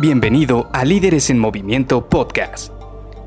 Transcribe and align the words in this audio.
Bienvenido 0.00 0.70
a 0.72 0.84
Líderes 0.84 1.28
en 1.28 1.40
Movimiento 1.40 2.08
Podcast, 2.08 2.72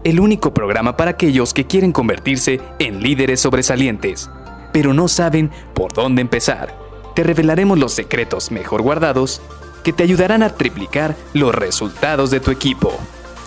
el 0.05 0.21
único 0.21 0.53
programa 0.53 0.95
para 0.95 1.11
aquellos 1.11 1.53
que 1.53 1.67
quieren 1.67 1.91
convertirse 1.91 2.61
en 2.79 3.03
líderes 3.03 3.41
sobresalientes, 3.41 4.29
pero 4.71 4.93
no 4.93 5.09
saben 5.09 5.51
por 5.73 5.91
dónde 5.91 6.21
empezar. 6.21 6.73
Te 7.13 7.23
revelaremos 7.23 7.77
los 7.77 7.91
secretos 7.91 8.51
mejor 8.51 8.83
guardados 8.83 9.41
que 9.83 9.91
te 9.91 10.03
ayudarán 10.03 10.43
a 10.43 10.55
triplicar 10.55 11.17
los 11.33 11.53
resultados 11.53 12.31
de 12.31 12.39
tu 12.39 12.51
equipo. 12.51 12.97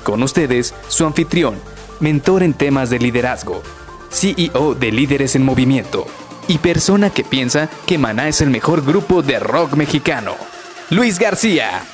Con 0.03 0.23
ustedes, 0.23 0.75
su 0.89 1.07
anfitrión, 1.07 1.55
mentor 2.01 2.43
en 2.43 2.53
temas 2.53 2.91
de 2.91 2.99
liderazgo, 2.99 3.63
CEO 4.11 4.75
de 4.75 4.93
Líderes 4.93 5.35
en 5.35 5.47
Movimiento 5.47 6.05
y 6.47 6.59
persona 6.59 7.09
que 7.09 7.25
piensa 7.25 7.71
que 7.87 7.97
Maná 7.97 8.29
es 8.29 8.43
el 8.43 8.51
mejor 8.51 8.85
grupo 8.85 9.23
de 9.23 9.39
rock 9.39 9.77
mexicano, 9.77 10.35
Luis 10.91 11.19
García. 11.19 11.85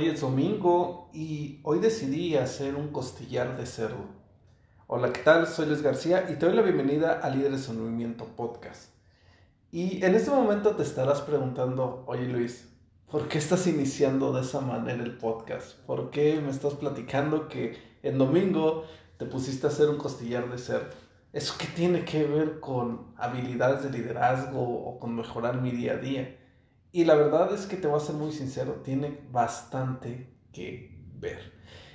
Hoy 0.00 0.08
es 0.08 0.22
domingo 0.22 1.10
y 1.12 1.60
hoy 1.62 1.78
decidí 1.78 2.34
hacer 2.34 2.74
un 2.74 2.88
costillar 2.88 3.58
de 3.58 3.66
cerdo. 3.66 4.06
Hola, 4.86 5.12
¿qué 5.12 5.20
tal? 5.20 5.46
Soy 5.46 5.66
Luis 5.66 5.82
García 5.82 6.24
y 6.30 6.36
te 6.36 6.46
doy 6.46 6.54
la 6.54 6.62
bienvenida 6.62 7.20
a 7.20 7.28
Líderes 7.28 7.68
en 7.68 7.82
Movimiento 7.82 8.24
Podcast. 8.24 8.94
Y 9.70 10.02
en 10.02 10.14
este 10.14 10.30
momento 10.30 10.74
te 10.74 10.84
estarás 10.84 11.20
preguntando, 11.20 12.04
oye 12.06 12.26
Luis, 12.26 12.66
¿por 13.10 13.28
qué 13.28 13.36
estás 13.36 13.66
iniciando 13.66 14.32
de 14.32 14.40
esa 14.40 14.62
manera 14.62 15.04
el 15.04 15.18
podcast? 15.18 15.78
¿Por 15.80 16.08
qué 16.08 16.40
me 16.40 16.50
estás 16.50 16.72
platicando 16.72 17.46
que 17.48 17.76
en 18.02 18.16
domingo 18.16 18.86
te 19.18 19.26
pusiste 19.26 19.66
a 19.66 19.68
hacer 19.68 19.90
un 19.90 19.98
costillar 19.98 20.50
de 20.50 20.56
cerdo? 20.56 20.96
¿Eso 21.34 21.56
qué 21.58 21.66
tiene 21.66 22.06
que 22.06 22.24
ver 22.24 22.58
con 22.58 23.12
habilidades 23.18 23.82
de 23.82 23.90
liderazgo 23.90 24.62
o 24.62 24.98
con 24.98 25.14
mejorar 25.14 25.60
mi 25.60 25.72
día 25.72 25.92
a 25.92 25.96
día? 25.98 26.39
Y 26.92 27.04
la 27.04 27.14
verdad 27.14 27.54
es 27.54 27.66
que 27.66 27.76
te 27.76 27.86
voy 27.86 27.98
a 27.98 28.04
ser 28.04 28.16
muy 28.16 28.32
sincero, 28.32 28.80
tiene 28.84 29.20
bastante 29.30 30.28
que 30.52 30.98
ver. 31.18 31.52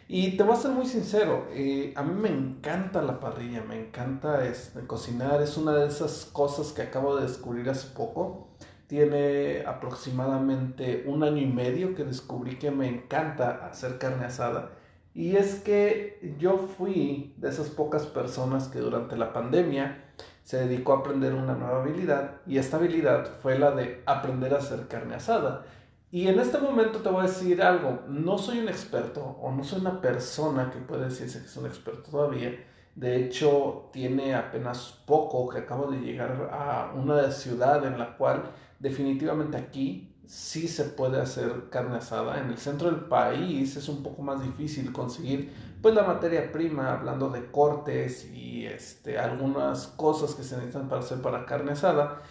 Y 0.08 0.38
te 0.38 0.44
voy 0.44 0.54
a 0.54 0.60
ser 0.60 0.72
muy 0.72 0.86
sincero, 0.86 1.48
eh, 1.52 1.92
a 1.96 2.04
mí 2.04 2.14
me 2.14 2.30
encanta 2.30 3.02
la 3.02 3.20
parrilla, 3.20 3.64
me 3.64 3.88
encanta 3.88 4.46
este, 4.46 4.86
cocinar, 4.86 5.42
es 5.42 5.58
una 5.58 5.74
de 5.74 5.88
esas 5.88 6.26
cosas 6.26 6.72
que 6.72 6.84
acabo 6.84 7.16
de 7.18 7.24
descubrir 7.24 7.70
hace 7.70 7.88
poco. 7.94 8.50
Tiene 8.88 9.64
aproximadamente 9.66 11.06
un 11.08 11.24
año 11.24 11.42
y 11.42 11.48
medio 11.48 11.96
que 11.96 12.04
descubrí 12.04 12.60
que 12.60 12.70
me 12.70 12.88
encanta 12.88 13.66
hacer 13.66 13.98
carne 13.98 14.26
asada. 14.26 14.74
Y 15.16 15.38
es 15.38 15.56
que 15.56 16.36
yo 16.40 16.58
fui 16.78 17.34
de 17.38 17.50
esas 17.50 17.70
pocas 17.70 18.06
personas 18.06 18.68
que 18.68 18.80
durante 18.80 19.18
la 19.18 19.34
pandemia 19.34 20.05
se 20.46 20.58
dedicó 20.68 20.94
a 20.94 20.98
aprender 21.00 21.34
una 21.34 21.56
nueva 21.56 21.82
habilidad 21.82 22.36
y 22.46 22.60
esta 22.60 22.78
habilidad 22.78 23.28
fue 23.42 23.58
la 23.58 23.72
de 23.72 24.04
aprender 24.06 24.54
a 24.54 24.60
hacer 24.60 24.88
carne 24.88 25.16
asada. 25.16 25.66
Y 26.12 26.28
en 26.28 26.40
este 26.40 26.60
momento 26.60 27.00
te 27.00 27.10
voy 27.10 27.22
a 27.22 27.28
decir 27.28 27.64
algo, 27.64 28.04
no 28.08 28.38
soy 28.38 28.60
un 28.60 28.70
experto 28.70 29.22
o 29.42 29.52
no 29.52 29.64
soy 29.64 29.82
una 29.82 30.00
persona 30.00 30.70
que 30.72 30.78
puede 30.78 31.06
decirse 31.06 31.40
que 31.40 31.48
es 31.48 31.58
un 31.58 31.66
experto 31.66 32.12
todavía. 32.12 32.64
De 32.94 33.18
hecho, 33.18 33.90
tiene 33.92 34.36
apenas 34.36 35.02
poco 35.08 35.50
que 35.50 35.58
acabo 35.58 35.90
de 35.90 35.98
llegar 35.98 36.50
a 36.52 36.94
una 36.96 37.32
ciudad 37.32 37.84
en 37.84 37.98
la 37.98 38.16
cual 38.16 38.44
definitivamente 38.80 39.58
aquí 39.58 40.15
sí 40.28 40.68
se 40.68 40.86
puede 40.86 41.22
hacer 41.22 41.70
carne 41.70 41.98
asada. 41.98 42.40
En 42.40 42.50
el 42.50 42.58
centro 42.58 42.90
del 42.90 43.02
país 43.02 43.76
es 43.76 43.90
un 43.90 44.04
poco 44.04 44.22
más 44.22 44.42
difícil 44.42 44.92
conseguir 44.92 45.52
pues 45.82 45.94
la 45.94 46.04
materia 46.04 46.52
prima, 46.52 46.94
hablando 46.94 47.30
de 47.30 47.52
cortes 47.52 48.26
y 48.34 48.66
este, 48.66 49.20
algunas 49.20 49.88
cosas 49.88 50.34
que 50.34 50.44
se 50.44 50.56
necesitan 50.56 50.90
para 50.90 51.02
hacer 51.02 51.22
para 51.22 51.46
carne 51.46 51.74
asada. 51.74 52.22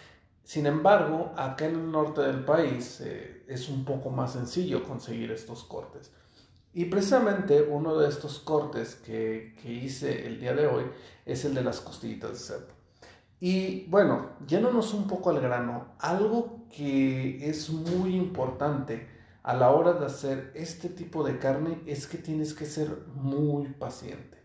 Sin 0.43 0.65
embargo, 0.65 1.33
acá 1.37 1.65
en 1.65 1.75
el 1.75 1.91
norte 1.91 2.21
del 2.21 2.43
país 2.43 3.01
eh, 3.01 3.45
es 3.47 3.69
un 3.69 3.85
poco 3.85 4.09
más 4.09 4.33
sencillo 4.33 4.83
conseguir 4.83 5.31
estos 5.31 5.63
cortes. 5.63 6.11
Y 6.73 6.85
precisamente 6.85 7.61
uno 7.61 7.97
de 7.97 8.09
estos 8.09 8.39
cortes 8.39 8.95
que, 8.95 9.55
que 9.61 9.71
hice 9.71 10.27
el 10.27 10.39
día 10.39 10.53
de 10.53 10.67
hoy 10.67 10.83
es 11.25 11.45
el 11.45 11.55
de 11.55 11.63
las 11.63 11.79
costillitas 11.79 12.31
de 12.31 12.37
cerdo. 12.37 12.75
Y 13.39 13.85
bueno, 13.87 14.31
yéndonos 14.47 14.93
un 14.93 15.07
poco 15.07 15.29
al 15.29 15.39
grano, 15.39 15.95
algo 15.99 16.64
que 16.75 17.49
es 17.49 17.69
muy 17.69 18.15
importante 18.15 19.07
a 19.43 19.53
la 19.53 19.71
hora 19.71 19.93
de 19.93 20.05
hacer 20.05 20.51
este 20.55 20.89
tipo 20.89 21.23
de 21.23 21.37
carne 21.37 21.79
es 21.85 22.07
que 22.07 22.17
tienes 22.17 22.53
que 22.53 22.65
ser 22.65 22.89
muy 23.13 23.67
paciente. 23.67 24.35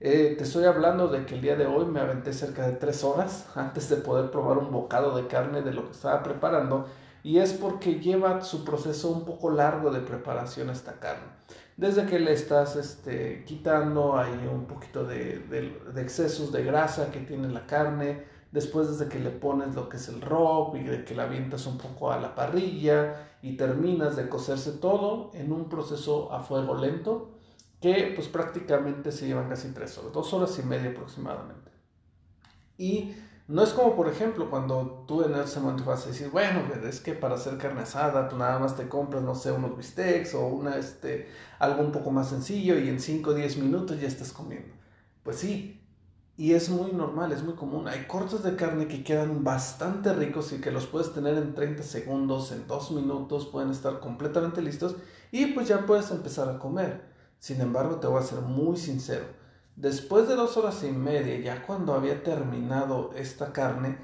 Eh, 0.00 0.34
te 0.38 0.44
estoy 0.44 0.64
hablando 0.64 1.08
de 1.08 1.26
que 1.26 1.34
el 1.34 1.42
día 1.42 1.56
de 1.56 1.66
hoy 1.66 1.84
me 1.84 2.00
aventé 2.00 2.32
cerca 2.32 2.66
de 2.66 2.72
tres 2.72 3.04
horas 3.04 3.46
antes 3.54 3.88
de 3.90 3.96
poder 3.96 4.30
probar 4.30 4.58
un 4.58 4.72
bocado 4.72 5.14
de 5.14 5.26
carne 5.28 5.60
de 5.60 5.72
lo 5.72 5.84
que 5.84 5.92
estaba 5.92 6.22
preparando 6.22 6.86
y 7.22 7.38
es 7.38 7.52
porque 7.52 8.00
lleva 8.00 8.42
su 8.42 8.64
proceso 8.64 9.10
un 9.10 9.26
poco 9.26 9.50
largo 9.50 9.90
de 9.90 10.00
preparación 10.00 10.70
esta 10.70 10.94
carne. 10.94 11.28
Desde 11.76 12.06
que 12.06 12.18
le 12.18 12.32
estás 12.32 12.76
este, 12.76 13.44
quitando 13.44 14.16
ahí 14.18 14.48
un 14.50 14.66
poquito 14.66 15.04
de, 15.04 15.38
de, 15.38 16.00
excesos 16.00 16.50
de 16.50 16.64
grasa 16.64 17.10
que 17.10 17.20
tiene 17.20 17.48
la 17.48 17.66
carne, 17.66 18.24
después 18.52 18.88
desde 18.88 19.08
que 19.08 19.18
le 19.18 19.30
pones 19.30 19.74
lo 19.74 19.88
que 19.88 19.96
es 19.96 20.08
el 20.08 20.20
rock 20.20 20.76
y 20.76 20.82
de 20.82 21.04
que 21.04 21.14
la 21.14 21.24
avientas 21.24 21.66
un 21.66 21.78
poco 21.78 22.10
a 22.10 22.18
la 22.18 22.34
parrilla 22.34 23.28
y 23.42 23.56
terminas 23.56 24.16
de 24.16 24.28
cocerse 24.28 24.72
todo 24.72 25.30
en 25.34 25.52
un 25.52 25.68
proceso 25.68 26.32
a 26.32 26.42
fuego 26.42 26.74
lento 26.74 27.30
que 27.80 28.12
pues 28.14 28.28
prácticamente 28.28 29.12
se 29.12 29.26
llevan 29.26 29.48
casi 29.48 29.72
tres 29.72 29.96
horas, 29.98 30.12
dos 30.12 30.32
horas 30.34 30.58
y 30.58 30.62
media 30.62 30.90
aproximadamente. 30.90 31.70
Y 32.76 33.14
no 33.48 33.62
es 33.62 33.70
como, 33.70 33.96
por 33.96 34.08
ejemplo, 34.08 34.48
cuando 34.48 35.04
tú 35.08 35.24
en 35.24 35.34
ese 35.34 35.60
momento 35.60 35.84
vas 35.84 36.04
a 36.04 36.08
decir, 36.10 36.30
bueno, 36.30 36.62
es 36.84 37.00
que 37.00 37.14
para 37.14 37.34
hacer 37.34 37.58
carne 37.58 37.80
asada, 37.80 38.28
tú 38.28 38.36
nada 38.36 38.58
más 38.58 38.76
te 38.76 38.88
compras, 38.88 39.22
no 39.22 39.34
sé, 39.34 39.50
unos 39.50 39.76
bistecs 39.76 40.34
o 40.34 40.46
una, 40.46 40.76
este, 40.76 41.28
algo 41.58 41.82
un 41.82 41.90
poco 41.90 42.10
más 42.10 42.28
sencillo 42.28 42.78
y 42.78 42.88
en 42.88 43.00
5 43.00 43.30
o 43.30 43.34
10 43.34 43.56
minutos 43.56 44.00
ya 44.00 44.06
estás 44.06 44.32
comiendo. 44.32 44.72
Pues 45.24 45.36
sí, 45.38 45.79
y 46.40 46.54
es 46.54 46.70
muy 46.70 46.92
normal, 46.92 47.32
es 47.32 47.42
muy 47.42 47.52
común. 47.52 47.86
Hay 47.86 48.06
cortes 48.06 48.42
de 48.42 48.56
carne 48.56 48.88
que 48.88 49.04
quedan 49.04 49.44
bastante 49.44 50.14
ricos 50.14 50.54
y 50.54 50.60
que 50.62 50.70
los 50.70 50.86
puedes 50.86 51.12
tener 51.12 51.36
en 51.36 51.54
30 51.54 51.82
segundos, 51.82 52.50
en 52.50 52.66
2 52.66 52.92
minutos, 52.92 53.44
pueden 53.44 53.70
estar 53.70 54.00
completamente 54.00 54.62
listos 54.62 54.96
y 55.30 55.48
pues 55.48 55.68
ya 55.68 55.84
puedes 55.84 56.10
empezar 56.10 56.48
a 56.48 56.58
comer. 56.58 57.04
Sin 57.38 57.60
embargo, 57.60 57.96
te 57.96 58.06
voy 58.06 58.20
a 58.20 58.24
ser 58.24 58.40
muy 58.40 58.78
sincero 58.78 59.26
Después 59.76 60.28
de 60.28 60.34
dos 60.34 60.56
horas 60.56 60.82
y 60.82 60.92
media, 60.92 61.38
ya 61.40 61.66
cuando 61.66 61.92
había 61.92 62.22
terminado 62.22 63.12
esta 63.14 63.52
carne, 63.52 63.98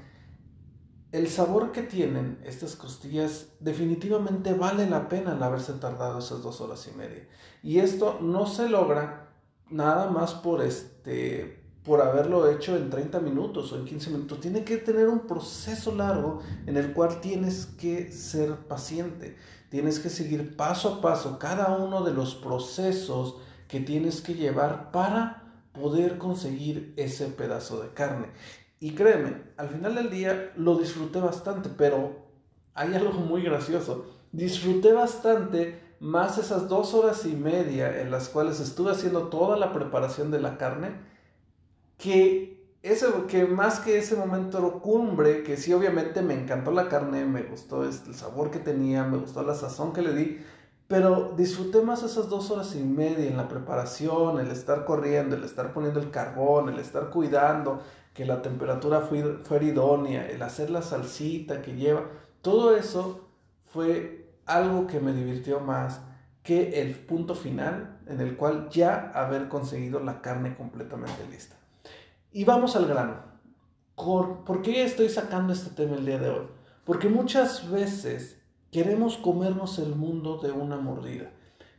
el 1.11 1.29
sabor 1.29 1.71
que 1.71 1.81
tienen 1.81 2.39
estas 2.43 2.75
costillas 2.75 3.47
definitivamente 3.59 4.53
vale 4.53 4.87
la 4.87 5.09
pena 5.09 5.33
el 5.33 5.41
haberse 5.41 5.73
tardado 5.73 6.19
esas 6.19 6.43
dos 6.43 6.61
horas 6.61 6.87
y 6.87 6.95
media. 6.95 7.27
Y 7.63 7.79
esto 7.79 8.19
no 8.21 8.45
se 8.45 8.69
logra 8.69 9.31
nada 9.71 10.11
más 10.11 10.35
por 10.35 10.61
este 10.61 11.56
por 11.87 12.01
haberlo 12.01 12.51
hecho 12.51 12.75
en 12.75 12.89
30 12.89 13.21
minutos 13.21 13.71
o 13.71 13.77
en 13.77 13.85
15 13.85 14.09
minutos. 14.09 14.41
Tiene 14.41 14.65
que 14.65 14.75
tener 14.75 15.07
un 15.07 15.21
proceso 15.21 15.95
largo 15.95 16.41
en 16.65 16.75
el 16.75 16.91
cual 16.91 17.21
tienes 17.21 17.65
que 17.65 18.11
ser 18.11 18.57
paciente. 18.67 19.37
Tienes 19.69 19.99
que 19.99 20.09
seguir 20.09 20.57
paso 20.57 20.95
a 20.95 21.01
paso 21.01 21.39
cada 21.39 21.77
uno 21.77 22.03
de 22.03 22.13
los 22.13 22.35
procesos 22.35 23.37
que 23.69 23.79
tienes 23.79 24.19
que 24.21 24.33
llevar 24.33 24.91
para 24.91 25.43
poder 25.71 26.17
conseguir 26.17 26.93
ese 26.97 27.27
pedazo 27.27 27.81
de 27.81 27.93
carne. 27.93 28.27
Y 28.81 28.91
créeme, 28.91 29.41
al 29.55 29.69
final 29.69 29.95
del 29.95 30.09
día 30.09 30.51
lo 30.57 30.75
disfruté 30.77 31.21
bastante, 31.21 31.69
pero 31.69 32.17
hay 32.73 32.93
algo 32.95 33.13
muy 33.13 33.43
gracioso. 33.43 34.05
Disfruté 34.33 34.91
bastante 34.91 35.81
más 36.01 36.37
esas 36.37 36.67
dos 36.67 36.93
horas 36.93 37.25
y 37.25 37.33
media 37.33 38.01
en 38.01 38.11
las 38.11 38.27
cuales 38.27 38.59
estuve 38.59 38.91
haciendo 38.91 39.29
toda 39.29 39.57
la 39.57 39.71
preparación 39.71 40.31
de 40.31 40.41
la 40.41 40.57
carne, 40.57 40.91
que, 41.97 42.77
ese, 42.83 43.07
que 43.27 43.45
más 43.45 43.79
que 43.79 43.97
ese 43.97 44.15
momento 44.15 44.79
cumbre, 44.81 45.43
que 45.43 45.57
sí 45.57 45.73
obviamente 45.73 46.21
me 46.21 46.33
encantó 46.33 46.71
la 46.71 46.89
carne, 46.89 47.25
me 47.25 47.43
gustó 47.43 47.83
el 47.83 47.93
sabor 47.93 48.51
que 48.51 48.59
tenía, 48.59 49.03
me 49.03 49.17
gustó 49.17 49.43
la 49.43 49.55
sazón 49.55 49.93
que 49.93 50.01
le 50.01 50.13
di, 50.13 50.39
pero 50.87 51.33
disfruté 51.35 51.81
más 51.81 52.03
esas 52.03 52.29
dos 52.29 52.49
horas 52.49 52.75
y 52.75 52.83
media 52.83 53.27
en 53.27 53.35
la 53.35 53.49
preparación, 53.49 54.39
el 54.39 54.51
estar 54.51 54.85
corriendo, 54.85 55.35
el 55.35 55.43
estar 55.43 55.73
poniendo 55.73 55.99
el 55.99 56.11
carbón, 56.11 56.69
el 56.69 56.79
estar 56.79 57.09
cuidando 57.09 57.81
que 58.13 58.25
la 58.25 58.41
temperatura 58.41 59.01
fuera 59.01 59.65
idónea, 59.65 60.27
el 60.27 60.41
hacer 60.41 60.69
la 60.69 60.81
salsita 60.81 61.61
que 61.61 61.75
lleva. 61.75 62.05
Todo 62.41 62.75
eso 62.75 63.27
fue 63.65 64.31
algo 64.45 64.87
que 64.87 64.99
me 64.99 65.13
divirtió 65.13 65.59
más 65.59 66.01
que 66.41 66.81
el 66.81 66.95
punto 66.95 67.35
final 67.35 67.99
en 68.07 68.21
el 68.21 68.37
cual 68.37 68.69
ya 68.69 69.11
haber 69.13 69.49
conseguido 69.49 69.99
la 69.99 70.21
carne 70.21 70.55
completamente 70.55 71.27
lista. 71.29 71.57
Y 72.37 72.43
vamos 72.43 72.75
al 72.75 72.85
grano. 72.85 73.15
¿Por 73.95 74.61
qué 74.61 74.83
estoy 74.83 75.09
sacando 75.09 75.53
este 75.53 75.71
tema 75.71 75.95
el 75.95 76.05
día 76.05 76.19
de 76.19 76.29
hoy? 76.29 76.47
Porque 76.85 77.09
muchas 77.09 77.67
veces 77.71 78.37
Queremos 78.71 79.17
comernos 79.17 79.79
el 79.79 79.95
mundo 79.95 80.37
de 80.37 80.51
una 80.51 80.77
mordida. 80.77 81.31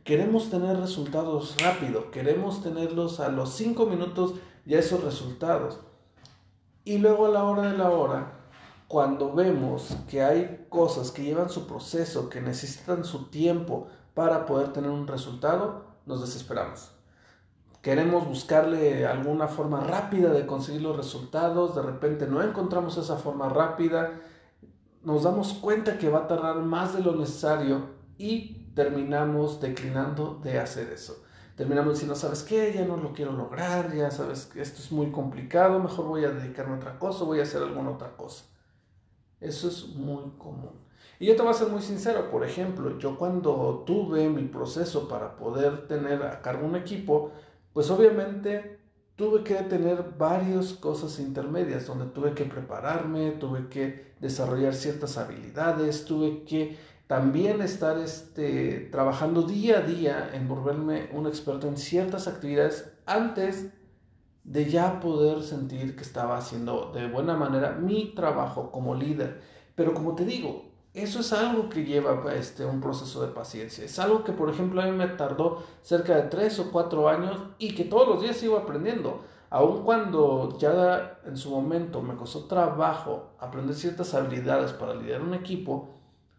Queremos 0.03 0.49
tener 0.49 0.77
resultados 0.77 1.55
rápidos. 1.61 2.07
Queremos 2.11 2.61
tenerlos 2.61 3.21
a 3.21 3.29
los 3.29 3.53
cinco 3.53 3.85
minutos. 3.85 4.33
ya 4.65 4.79
esos 4.79 5.01
resultados. 5.01 5.79
Y 6.83 6.97
luego 6.97 7.27
a 7.27 7.29
la 7.29 7.45
hora 7.45 7.71
de 7.71 7.77
la 7.77 7.91
hora, 7.91 8.33
cuando 8.89 9.31
vemos 9.31 9.95
que 10.09 10.23
hay 10.23 10.65
cosas 10.67 11.11
que 11.11 11.23
llevan 11.23 11.49
su 11.49 11.67
proceso, 11.67 12.29
que 12.29 12.41
necesitan 12.41 13.05
su 13.05 13.29
tiempo 13.29 13.87
para 14.13 14.45
poder 14.45 14.73
tener 14.73 14.89
un 14.89 15.07
resultado, 15.07 15.85
nos 16.05 16.19
desesperamos. 16.19 16.98
Queremos 17.81 18.27
buscarle 18.27 19.07
alguna 19.07 19.47
forma 19.47 19.79
rápida 19.81 20.31
de 20.33 20.45
conseguir 20.45 20.81
los 20.81 20.97
resultados, 20.97 21.75
de 21.75 21.81
repente 21.81 22.27
no 22.27 22.43
encontramos 22.43 22.97
esa 22.97 23.15
forma 23.15 23.47
rápida, 23.47 24.19
nos 25.03 25.23
damos 25.23 25.53
cuenta 25.53 25.97
que 25.97 26.09
va 26.09 26.19
a 26.19 26.27
tardar 26.27 26.57
más 26.57 26.93
de 26.93 27.01
lo 27.01 27.15
necesario 27.15 27.87
y 28.17 28.65
terminamos 28.75 29.61
declinando 29.61 30.39
de 30.43 30.59
hacer 30.59 30.91
eso. 30.91 31.23
Terminamos 31.55 31.93
diciendo, 31.93 32.15
¿sabes 32.15 32.43
qué? 32.43 32.73
Ya 32.73 32.85
no 32.85 32.97
lo 32.97 33.13
quiero 33.13 33.31
lograr, 33.31 33.93
ya 33.93 34.11
sabes 34.11 34.45
que 34.45 34.61
esto 34.61 34.81
es 34.81 34.91
muy 34.91 35.11
complicado, 35.11 35.79
mejor 35.79 36.05
voy 36.05 36.25
a 36.25 36.31
dedicarme 36.31 36.75
a 36.75 36.77
otra 36.77 36.99
cosa, 36.99 37.23
voy 37.23 37.39
a 37.39 37.43
hacer 37.43 37.63
alguna 37.63 37.91
otra 37.91 38.15
cosa. 38.17 38.45
Eso 39.39 39.69
es 39.69 39.87
muy 39.95 40.31
común. 40.37 40.71
Y 41.19 41.25
yo 41.25 41.35
te 41.35 41.41
voy 41.41 41.51
a 41.51 41.53
ser 41.53 41.67
muy 41.67 41.81
sincero, 41.81 42.31
por 42.31 42.45
ejemplo, 42.45 42.97
yo 42.97 43.17
cuando 43.17 43.83
tuve 43.85 44.29
mi 44.29 44.43
proceso 44.43 45.09
para 45.09 45.35
poder 45.35 45.87
tener 45.87 46.23
a 46.23 46.41
cargo 46.41 46.65
un 46.65 46.77
equipo, 46.77 47.31
pues 47.73 47.89
obviamente 47.89 48.79
tuve 49.15 49.43
que 49.43 49.55
tener 49.55 50.13
varias 50.17 50.73
cosas 50.73 51.19
intermedias, 51.19 51.87
donde 51.87 52.05
tuve 52.05 52.33
que 52.33 52.45
prepararme, 52.45 53.31
tuve 53.31 53.67
que 53.67 54.13
desarrollar 54.19 54.73
ciertas 54.73 55.17
habilidades, 55.17 56.05
tuve 56.05 56.43
que 56.43 56.77
también 57.07 57.61
estar 57.61 57.97
este, 57.97 58.87
trabajando 58.91 59.41
día 59.41 59.79
a 59.79 59.81
día 59.81 60.29
en 60.33 60.47
volverme 60.47 61.09
un 61.11 61.27
experto 61.27 61.67
en 61.67 61.75
ciertas 61.75 62.27
actividades 62.27 62.93
antes 63.05 63.71
de 64.43 64.69
ya 64.69 64.99
poder 64.99 65.43
sentir 65.43 65.95
que 65.95 66.03
estaba 66.03 66.37
haciendo 66.37 66.91
de 66.93 67.07
buena 67.07 67.35
manera 67.35 67.71
mi 67.71 68.13
trabajo 68.15 68.71
como 68.71 68.95
líder. 68.95 69.41
Pero 69.75 69.93
como 69.93 70.15
te 70.15 70.23
digo, 70.23 70.68
eso 70.93 71.19
es 71.19 71.33
algo 71.33 71.69
que 71.69 71.85
lleva 71.85 72.33
este, 72.33 72.65
un 72.65 72.81
proceso 72.81 73.21
de 73.21 73.31
paciencia. 73.31 73.85
Es 73.85 73.99
algo 73.99 74.23
que, 74.23 74.31
por 74.31 74.49
ejemplo, 74.49 74.81
a 74.81 74.85
mí 74.85 74.91
me 74.91 75.07
tardó 75.07 75.63
cerca 75.81 76.15
de 76.15 76.23
tres 76.23 76.59
o 76.59 76.71
cuatro 76.71 77.07
años 77.07 77.37
y 77.59 77.75
que 77.75 77.85
todos 77.85 78.07
los 78.07 78.21
días 78.21 78.37
sigo 78.37 78.57
aprendiendo. 78.57 79.21
Aun 79.51 79.83
cuando 79.83 80.57
ya 80.59 81.19
en 81.25 81.37
su 81.37 81.49
momento 81.49 82.01
me 82.01 82.15
costó 82.15 82.45
trabajo 82.45 83.31
aprender 83.39 83.75
ciertas 83.75 84.13
habilidades 84.13 84.73
para 84.73 84.95
liderar 84.95 85.21
un 85.21 85.33
equipo, 85.33 85.89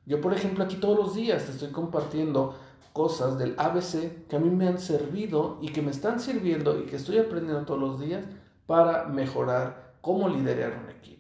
yo, 0.07 0.21
por 0.21 0.33
ejemplo, 0.33 0.65
aquí 0.65 0.77
todos 0.77 0.99
los 0.99 1.15
días 1.15 1.45
te 1.45 1.53
estoy 1.53 1.71
compartiendo 1.71 2.57
cosas 2.93 3.39
del 3.39 3.55
ABC 3.57 4.27
que 4.29 4.37
a 4.37 4.41
mí 4.41 4.51
me 4.51 4.67
han 4.67 4.79
servido 4.79 5.59
y 5.61 5.69
que 5.69 5.83
me 5.83 5.93
están 5.93 6.19
sirviendo 6.19 6.79
y 6.79 6.87
que 6.87 6.97
estoy 6.97 7.19
aprendiendo 7.19 7.65
todos 7.65 7.81
los 7.81 8.01
días 8.01 8.25
para 8.67 9.05
mejorar 9.05 9.95
cómo 10.01 10.29
liderar 10.29 10.81
un 10.83 10.91
equipo. 10.91 11.20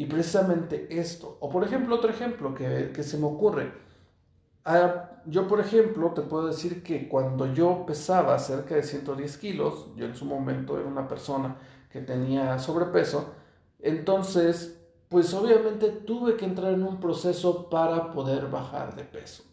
Y 0.00 0.06
precisamente 0.06 0.98
esto, 0.98 1.36
o 1.40 1.50
por 1.50 1.62
ejemplo 1.62 1.94
otro 1.94 2.08
ejemplo 2.08 2.54
que, 2.54 2.90
que 2.90 3.02
se 3.02 3.18
me 3.18 3.26
ocurre, 3.26 3.70
ah, 4.64 5.10
yo 5.26 5.46
por 5.46 5.60
ejemplo 5.60 6.14
te 6.14 6.22
puedo 6.22 6.46
decir 6.46 6.82
que 6.82 7.06
cuando 7.06 7.52
yo 7.52 7.84
pesaba 7.84 8.38
cerca 8.38 8.76
de 8.76 8.82
110 8.82 9.36
kilos, 9.36 9.88
yo 9.96 10.06
en 10.06 10.14
su 10.16 10.24
momento 10.24 10.78
era 10.78 10.88
una 10.88 11.06
persona 11.06 11.58
que 11.90 12.00
tenía 12.00 12.58
sobrepeso, 12.58 13.34
entonces 13.78 14.80
pues 15.10 15.34
obviamente 15.34 15.90
tuve 15.90 16.34
que 16.38 16.46
entrar 16.46 16.72
en 16.72 16.82
un 16.82 16.98
proceso 16.98 17.68
para 17.68 18.10
poder 18.10 18.46
bajar 18.46 18.96
de 18.96 19.04
peso. 19.04 19.44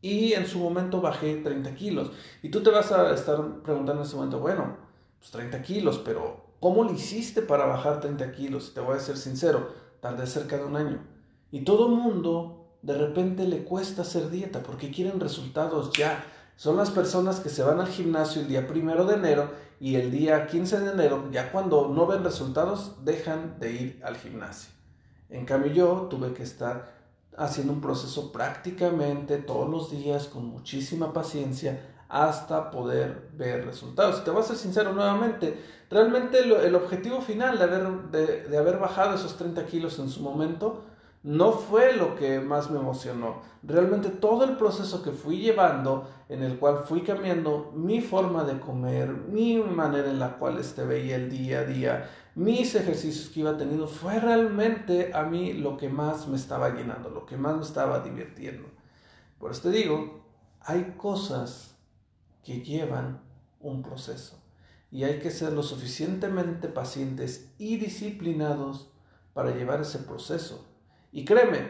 Y 0.00 0.32
en 0.34 0.46
su 0.46 0.60
momento 0.60 1.00
bajé 1.00 1.34
30 1.38 1.74
kilos. 1.74 2.12
Y 2.40 2.50
tú 2.50 2.62
te 2.62 2.70
vas 2.70 2.92
a 2.92 3.12
estar 3.12 3.62
preguntando 3.64 4.02
en 4.02 4.06
ese 4.06 4.14
momento, 4.14 4.38
bueno, 4.38 4.76
pues 5.18 5.32
30 5.32 5.60
kilos, 5.62 5.98
pero 6.04 6.49
¿cómo 6.60 6.84
lo 6.84 6.92
hiciste 6.92 7.42
para 7.42 7.66
bajar 7.66 8.00
30 8.00 8.32
kilos? 8.32 8.72
Te 8.74 8.80
voy 8.80 8.96
a 8.96 9.00
ser 9.00 9.16
sincero, 9.16 9.68
tardé 10.00 10.26
cerca 10.26 10.56
de 10.56 10.64
un 10.64 10.76
año. 10.76 11.00
Y 11.50 11.62
todo 11.62 11.88
mundo 11.88 12.60
de 12.82 12.96
repente 12.96 13.46
le 13.46 13.64
cuesta 13.64 14.02
hacer 14.02 14.30
dieta 14.30 14.62
porque 14.62 14.90
quieren 14.90 15.20
resultados 15.20 15.90
ya. 15.92 16.24
Son 16.56 16.76
las 16.76 16.90
personas 16.90 17.40
que 17.40 17.48
se 17.48 17.62
van 17.62 17.80
al 17.80 17.88
gimnasio 17.88 18.42
el 18.42 18.48
día 18.48 18.66
primero 18.66 19.04
de 19.06 19.14
enero 19.14 19.50
y 19.80 19.96
el 19.96 20.10
día 20.10 20.46
15 20.46 20.80
de 20.80 20.90
enero, 20.92 21.28
ya 21.32 21.50
cuando 21.50 21.88
no 21.88 22.06
ven 22.06 22.22
resultados, 22.22 22.96
dejan 23.02 23.58
de 23.58 23.72
ir 23.72 24.00
al 24.04 24.16
gimnasio. 24.16 24.70
En 25.30 25.46
cambio 25.46 25.72
yo 25.72 26.06
tuve 26.10 26.34
que 26.34 26.42
estar 26.42 27.00
haciendo 27.36 27.72
un 27.72 27.80
proceso 27.80 28.30
prácticamente 28.32 29.38
todos 29.38 29.70
los 29.70 29.90
días 29.90 30.26
con 30.26 30.46
muchísima 30.46 31.12
paciencia 31.12 31.89
hasta 32.10 32.70
poder 32.70 33.30
ver 33.34 33.64
resultados. 33.64 34.24
te 34.24 34.30
voy 34.30 34.40
a 34.40 34.44
ser 34.44 34.56
sincero 34.56 34.92
nuevamente, 34.92 35.58
realmente 35.88 36.40
el, 36.40 36.74
objetivo 36.74 37.20
final 37.20 37.58
de 37.58 37.64
haber, 37.64 37.88
de, 38.10 38.48
de 38.48 38.58
haber 38.58 38.78
bajado 38.78 39.14
esos 39.14 39.36
30 39.36 39.64
kilos 39.66 39.98
en 39.98 40.10
su 40.10 40.20
momento 40.20 40.84
no 41.22 41.52
fue 41.52 41.92
lo 41.92 42.16
que 42.16 42.40
más 42.40 42.70
me 42.70 42.78
emocionó. 42.78 43.42
Realmente 43.62 44.08
todo 44.08 44.44
el 44.44 44.56
proceso 44.56 45.02
que 45.02 45.12
fui 45.12 45.38
llevando, 45.38 46.08
en 46.30 46.42
el 46.42 46.58
cual 46.58 46.84
fui 46.84 47.02
cambiando 47.02 47.72
mi 47.74 48.00
forma 48.00 48.44
de 48.44 48.58
comer, 48.58 49.08
mi 49.10 49.58
manera 49.58 50.08
en 50.08 50.18
la 50.18 50.38
cual 50.38 50.58
este 50.58 50.84
veía 50.84 51.16
el 51.16 51.30
día 51.30 51.60
a 51.60 51.64
día, 51.64 52.10
mis 52.34 52.74
ejercicios 52.74 53.28
que 53.28 53.40
iba 53.40 53.58
teniendo, 53.58 53.86
fue 53.86 54.18
realmente 54.18 55.12
a 55.12 55.24
mí 55.24 55.52
lo 55.52 55.76
que 55.76 55.90
más 55.90 56.26
me 56.26 56.36
estaba 56.36 56.70
llenando, 56.70 57.10
lo 57.10 57.26
que 57.26 57.36
más 57.36 57.56
me 57.56 57.62
estaba 57.62 58.00
divirtiendo. 58.00 58.68
Por 59.38 59.50
eso 59.50 59.62
te 59.62 59.70
digo, 59.70 60.24
hay 60.62 60.94
cosas 60.96 61.69
que 62.44 62.62
llevan 62.62 63.20
un 63.60 63.82
proceso. 63.82 64.42
Y 64.90 65.04
hay 65.04 65.20
que 65.20 65.30
ser 65.30 65.52
lo 65.52 65.62
suficientemente 65.62 66.68
pacientes 66.68 67.52
y 67.58 67.76
disciplinados 67.76 68.90
para 69.34 69.54
llevar 69.54 69.80
ese 69.80 69.98
proceso. 70.00 70.66
Y 71.12 71.24
créeme, 71.24 71.68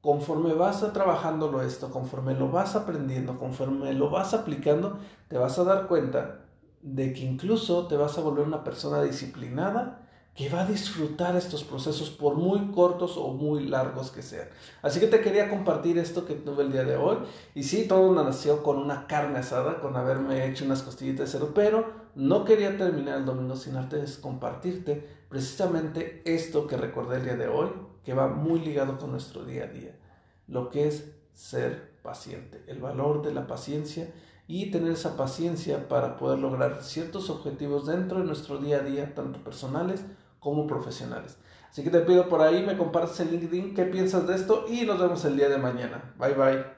conforme 0.00 0.54
vas 0.54 0.82
a 0.82 0.92
trabajándolo 0.92 1.62
esto, 1.62 1.90
conforme 1.90 2.34
lo 2.34 2.50
vas 2.50 2.74
aprendiendo, 2.74 3.38
conforme 3.38 3.92
lo 3.92 4.10
vas 4.10 4.34
aplicando, 4.34 4.98
te 5.28 5.38
vas 5.38 5.58
a 5.58 5.64
dar 5.64 5.86
cuenta 5.86 6.44
de 6.82 7.12
que 7.12 7.20
incluso 7.20 7.86
te 7.86 7.96
vas 7.96 8.18
a 8.18 8.20
volver 8.20 8.46
una 8.46 8.64
persona 8.64 9.02
disciplinada 9.02 10.07
que 10.38 10.48
va 10.48 10.60
a 10.60 10.66
disfrutar 10.66 11.34
estos 11.34 11.64
procesos 11.64 12.10
por 12.10 12.36
muy 12.36 12.70
cortos 12.70 13.16
o 13.16 13.32
muy 13.32 13.66
largos 13.66 14.12
que 14.12 14.22
sean. 14.22 14.46
Así 14.82 15.00
que 15.00 15.08
te 15.08 15.20
quería 15.20 15.50
compartir 15.50 15.98
esto 15.98 16.24
que 16.26 16.34
tuve 16.34 16.62
el 16.62 16.70
día 16.70 16.84
de 16.84 16.96
hoy. 16.96 17.16
Y 17.56 17.64
sí, 17.64 17.88
todo 17.88 18.14
nació 18.14 18.62
con 18.62 18.78
una 18.78 19.08
carne 19.08 19.40
asada, 19.40 19.80
con 19.80 19.96
haberme 19.96 20.46
hecho 20.46 20.64
unas 20.64 20.84
costillitas 20.84 21.26
de 21.26 21.32
cerdo, 21.32 21.52
pero 21.54 21.90
no 22.14 22.44
quería 22.44 22.76
terminar 22.76 23.18
el 23.18 23.24
domingo 23.24 23.56
sin 23.56 23.74
antes 23.74 24.16
compartirte 24.16 25.08
precisamente 25.28 26.22
esto 26.24 26.68
que 26.68 26.76
recordé 26.76 27.16
el 27.16 27.24
día 27.24 27.36
de 27.36 27.48
hoy, 27.48 27.70
que 28.04 28.14
va 28.14 28.28
muy 28.28 28.60
ligado 28.60 28.96
con 28.96 29.10
nuestro 29.10 29.44
día 29.44 29.64
a 29.64 29.66
día, 29.66 29.98
lo 30.46 30.70
que 30.70 30.86
es 30.86 31.16
ser 31.34 31.98
paciente, 32.04 32.62
el 32.68 32.80
valor 32.80 33.22
de 33.22 33.34
la 33.34 33.48
paciencia 33.48 34.08
y 34.46 34.70
tener 34.70 34.92
esa 34.92 35.16
paciencia 35.16 35.88
para 35.88 36.16
poder 36.16 36.38
lograr 36.38 36.84
ciertos 36.84 37.28
objetivos 37.28 37.86
dentro 37.86 38.20
de 38.20 38.24
nuestro 38.24 38.58
día 38.58 38.76
a 38.76 38.82
día, 38.82 39.16
tanto 39.16 39.42
personales 39.42 40.04
como 40.40 40.66
profesionales. 40.66 41.38
Así 41.70 41.82
que 41.82 41.90
te 41.90 42.00
pido 42.00 42.28
por 42.28 42.40
ahí, 42.40 42.64
me 42.64 42.76
compartes 42.76 43.20
en 43.20 43.30
LinkedIn 43.30 43.74
qué 43.74 43.84
piensas 43.84 44.26
de 44.26 44.34
esto 44.34 44.64
y 44.68 44.86
nos 44.86 44.98
vemos 44.98 45.24
el 45.24 45.36
día 45.36 45.48
de 45.48 45.58
mañana. 45.58 46.14
Bye 46.18 46.34
bye. 46.34 46.77